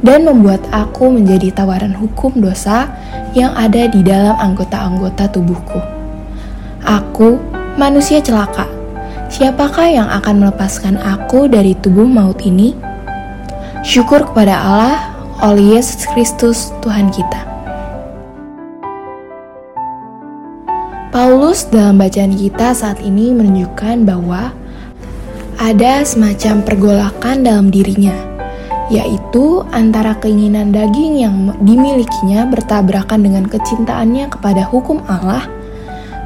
[0.00, 2.88] dan membuat aku menjadi tawaran hukum dosa
[3.36, 5.78] yang ada di dalam anggota-anggota tubuhku.
[6.82, 7.38] Aku,
[7.78, 8.66] manusia celaka,
[9.30, 12.74] siapakah yang akan melepaskan aku dari tubuh maut ini?
[13.86, 14.98] Syukur kepada Allah
[15.44, 17.52] oleh Yesus Kristus Tuhan kita.
[21.12, 24.56] Paulus dalam bacaan kita saat ini menunjukkan bahwa
[25.62, 28.18] ada semacam pergolakan dalam dirinya,
[28.90, 35.46] yaitu antara keinginan daging yang dimilikinya bertabrakan dengan kecintaannya kepada hukum Allah.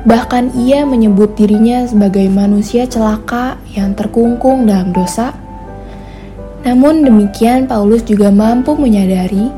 [0.09, 5.37] Bahkan ia menyebut dirinya sebagai manusia celaka yang terkungkung dalam dosa.
[6.65, 9.53] Namun demikian, Paulus juga mampu menyadari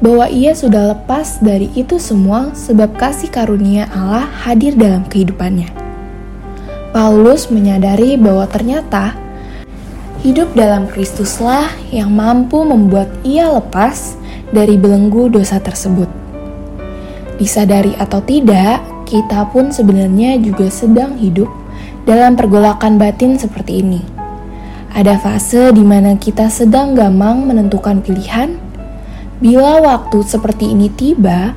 [0.00, 5.87] bahwa ia sudah lepas dari itu semua sebab kasih karunia Allah hadir dalam kehidupannya.
[6.98, 9.14] Paulus menyadari bahwa ternyata
[10.26, 14.18] hidup dalam Kristuslah yang mampu membuat ia lepas
[14.50, 16.10] dari belenggu dosa tersebut.
[17.38, 21.46] Disadari atau tidak, kita pun sebenarnya juga sedang hidup
[22.02, 24.02] dalam pergolakan batin seperti ini.
[24.90, 28.58] Ada fase di mana kita sedang gamang menentukan pilihan.
[29.38, 31.54] Bila waktu seperti ini tiba,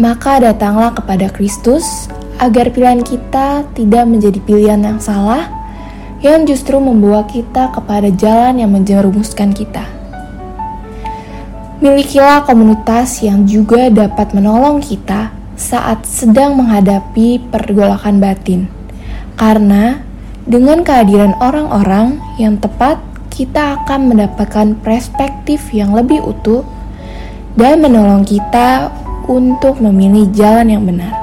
[0.00, 2.08] maka datanglah kepada Kristus
[2.42, 5.46] agar pilihan kita tidak menjadi pilihan yang salah,
[6.26, 9.86] yang justru membawa kita kepada jalan yang menjerumuskan kita.
[11.78, 18.66] Milikilah komunitas yang juga dapat menolong kita saat sedang menghadapi pergolakan batin,
[19.38, 20.02] karena
[20.42, 22.98] dengan kehadiran orang-orang yang tepat,
[23.30, 26.66] kita akan mendapatkan perspektif yang lebih utuh
[27.54, 28.90] dan menolong kita
[29.30, 31.21] untuk memilih jalan yang benar.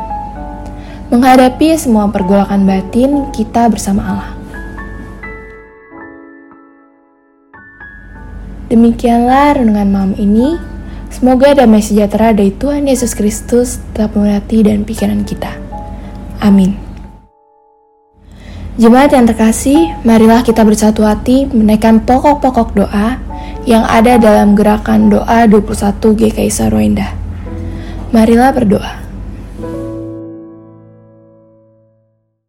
[1.10, 4.32] Menghadapi semua pergolakan batin, kita bersama Allah.
[8.70, 10.62] Demikianlah renungan malam ini.
[11.10, 15.50] Semoga damai sejahtera dari Tuhan Yesus Kristus tetap menyertai dan pikiran kita.
[16.46, 16.78] Amin.
[18.78, 23.18] Jemaat yang terkasih, marilah kita bersatu hati menaikkan pokok-pokok doa
[23.66, 25.74] yang ada dalam gerakan doa 21
[26.14, 27.18] GKI Sarwenda.
[28.14, 29.09] Marilah berdoa.